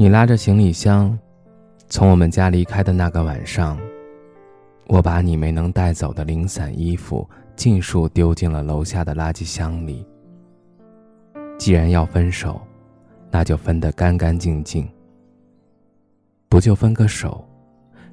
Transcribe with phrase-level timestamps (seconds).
[0.00, 1.14] 你拉着行李箱，
[1.90, 3.78] 从我们家离开的那个晚上，
[4.86, 10.06] 我把你没能带走的零散衣服尽数丢进了楼下的垃圾箱里。
[11.58, 12.58] 既然要分手，
[13.30, 14.88] 那就分得干干净净。
[16.48, 17.46] 不就分个手，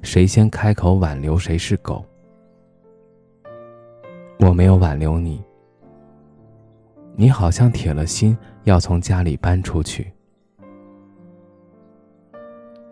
[0.02, 2.04] 谁先开口挽留谁是狗。
[4.40, 5.42] 我没有挽留你，
[7.16, 10.12] 你好像铁了心要从家里搬出去。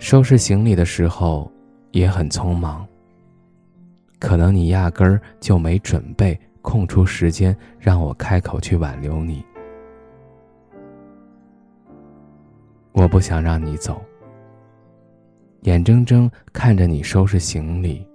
[0.09, 1.51] 收拾行李的时候
[1.91, 2.87] 也很匆忙。
[4.21, 9.45] 可能你压根儿就没准备空出时间让我开口去挽留你。
[12.93, 14.01] 我不想让你走。
[15.63, 18.07] 眼睁睁看着你收拾行李，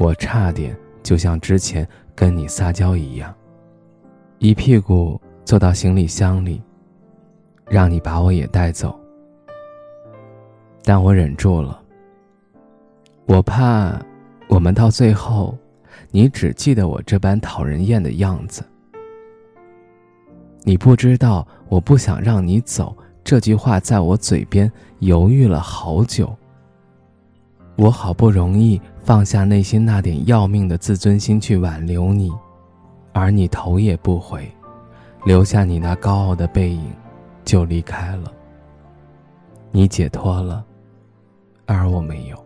[0.00, 3.32] 我差点就像之前跟你撒娇一样，
[4.40, 6.60] 一屁股坐到行李箱里，
[7.68, 8.97] 让你把我也带走。
[10.88, 11.78] 但我忍住了。
[13.26, 14.00] 我怕，
[14.48, 15.54] 我们到最后，
[16.10, 18.64] 你只记得我这般讨人厌的样子。
[20.62, 26.34] 你不知道，我不想让你走这句话在我嘴边犹豫了好久。
[27.76, 32.32] 我好不容易放下内心那点要命的自尊心去挽留你，
[33.12, 34.50] 而你头也不回，
[35.26, 36.90] 留下你那高傲的背影，
[37.44, 38.32] 就离开了。
[39.70, 40.64] 你解脱了。
[41.68, 42.44] 而我没有，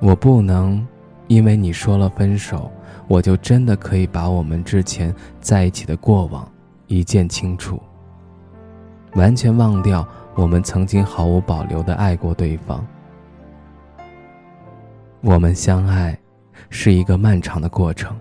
[0.00, 0.86] 我不能，
[1.26, 2.70] 因为你说了分手，
[3.08, 6.48] 我就真的可以把我们之前在一起的过往
[6.86, 7.82] 一键清除，
[9.14, 12.86] 完全忘掉我们曾经毫无保留的爱过对方。
[15.20, 16.16] 我们相爱
[16.70, 18.16] 是一个漫长的过程，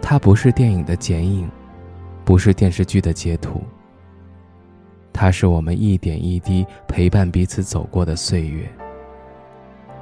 [0.00, 1.50] 它不是电影的剪影，
[2.24, 3.60] 不是电视剧的截图。
[5.16, 8.68] 它是我们一点一滴陪伴彼此走过的岁月，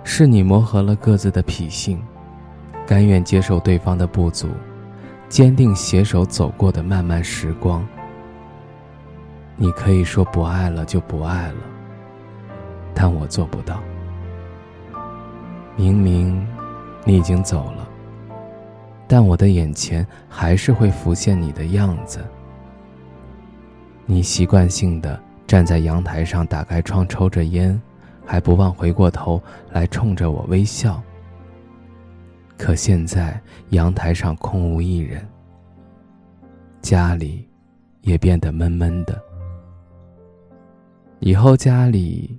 [0.02, 2.02] 是你磨合了各自的脾性，
[2.84, 4.48] 甘愿接受对方的不足，
[5.28, 7.86] 坚定携手走过的漫漫时光。
[9.56, 11.62] 你可以说不爱了就不爱了，
[12.92, 13.80] 但我做不到。
[15.76, 16.44] 明明
[17.04, 17.88] 你已经走了，
[19.06, 22.18] 但我的眼前还是会浮现你的样子。
[24.06, 27.80] 你习惯性的站在阳台上，打开窗抽着烟，
[28.24, 29.42] 还不忘回过头
[29.72, 31.02] 来冲着我微笑。
[32.56, 35.26] 可现在阳台上空无一人，
[36.82, 37.48] 家里
[38.02, 39.20] 也变得闷闷的。
[41.20, 42.38] 以后家里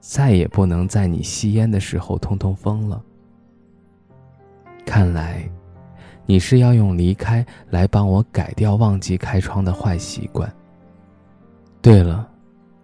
[0.00, 3.02] 再也不能在你吸烟的时候通通风了。
[4.86, 5.46] 看来，
[6.24, 10.50] 你是要用离开来帮我改掉忘记开窗的坏习惯。
[11.84, 12.26] 对了，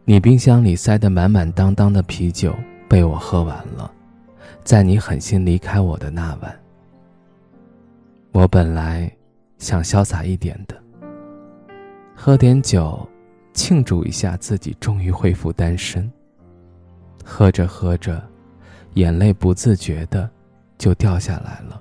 [0.05, 2.55] 你冰箱里塞得满满当当的啤酒
[2.87, 3.91] 被我喝完了，
[4.62, 6.55] 在你狠心离开我的那晚。
[8.31, 9.11] 我本来
[9.56, 10.78] 想潇洒一点的，
[12.15, 13.09] 喝点酒，
[13.55, 16.12] 庆祝一下自己终于恢复单身。
[17.25, 18.22] 喝着喝着，
[18.97, 20.28] 眼泪不自觉的
[20.77, 21.81] 就掉下来了。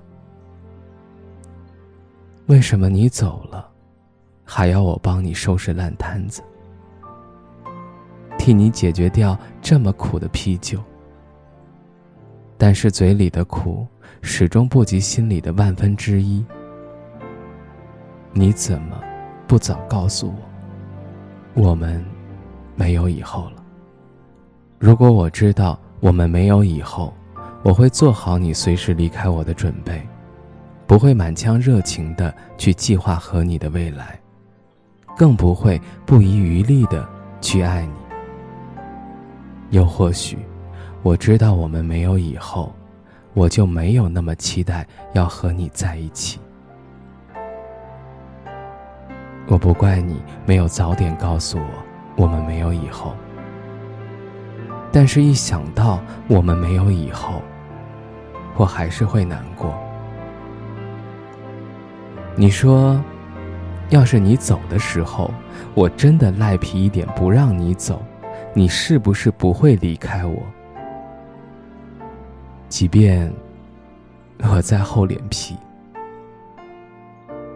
[2.46, 3.70] 为什么你走了，
[4.42, 6.40] 还要我帮你收拾烂摊子？
[8.40, 10.82] 替你解决掉这么苦的啤酒，
[12.56, 13.86] 但是嘴里的苦
[14.22, 16.42] 始终不及心里的万分之一。
[18.32, 18.98] 你怎么
[19.46, 20.32] 不早告诉
[21.54, 22.02] 我，我们
[22.76, 23.62] 没有以后了？
[24.78, 27.12] 如果我知道我们没有以后，
[27.62, 30.00] 我会做好你随时离开我的准备，
[30.86, 34.18] 不会满腔热情的去计划和你的未来，
[35.14, 37.06] 更不会不遗余力的
[37.42, 38.09] 去爱你。
[39.70, 40.38] 又或许，
[41.02, 42.72] 我知道我们没有以后，
[43.34, 46.38] 我就没有那么期待要和你在一起。
[49.46, 51.64] 我不怪你没有早点告诉我
[52.16, 53.14] 我们没有以后，
[54.92, 57.40] 但是一想到我们没有以后，
[58.56, 59.72] 我还是会难过。
[62.36, 63.00] 你说，
[63.90, 65.32] 要是你走的时候，
[65.74, 68.00] 我真的赖皮一点不让你走，
[68.52, 70.42] 你是不是不会离开我？
[72.68, 73.32] 即便
[74.42, 75.56] 我再厚脸皮，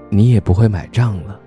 [0.09, 1.39] 你也不会买账了。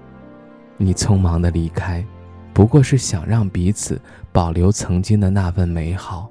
[0.75, 2.05] 你匆忙的离开，
[2.53, 3.99] 不过是想让彼此
[4.31, 6.29] 保留曾经的那份美好。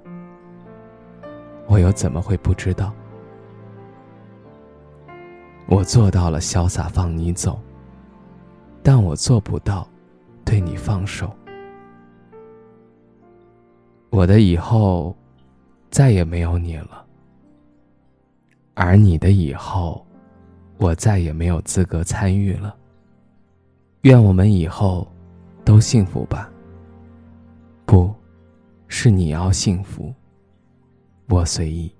[1.67, 2.93] 我又怎么会不知道？
[5.69, 7.59] 我做到了潇洒放你走，
[8.83, 9.89] 但我做不到
[10.45, 11.35] 对你放手。
[14.11, 15.14] 我的以后
[15.91, 17.05] 再也没有你了，
[18.75, 20.05] 而你的以后，
[20.79, 22.75] 我再也没有资格参与了。
[24.03, 25.06] 愿我们以后
[25.64, 26.50] 都幸福吧。
[27.85, 28.12] 不，
[28.88, 30.12] 是你要幸福，
[31.29, 31.93] 我随意。